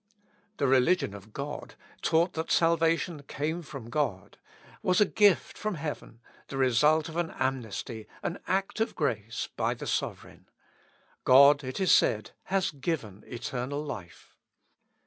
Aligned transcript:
The 0.57 0.65
religion 0.65 1.13
of 1.13 1.31
God 1.31 1.75
taught 2.01 2.33
that 2.33 2.49
salvation 2.49 3.21
came 3.21 3.61
from 3.61 3.91
God, 3.91 4.39
was 4.81 4.99
a 4.99 5.05
gift 5.05 5.59
from 5.59 5.75
heaven, 5.75 6.21
the 6.47 6.57
result 6.57 7.07
of 7.07 7.17
an 7.17 7.29
amnesty, 7.37 8.07
of 8.23 8.31
an 8.33 8.39
act 8.47 8.79
of 8.79 8.95
grace 8.95 9.49
by 9.55 9.75
the 9.75 9.85
Sovereign. 9.85 10.49
"God," 11.23 11.63
it 11.63 11.79
is 11.79 11.91
said, 11.91 12.31
"has 12.45 12.71
given 12.71 13.23
eternal 13.27 13.83
life." 13.83 14.35